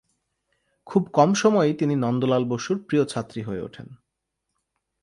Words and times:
খুব 0.87 1.03
কম 1.13 1.33
সময়েই 1.33 1.73
তিনি 1.73 1.95
নন্দলাল 1.95 2.43
বসুর 2.45 2.77
প্রিয় 2.83 3.03
ছাত্রী 3.05 3.41
হয়ে 3.41 3.61
ওঠেন। 3.61 3.87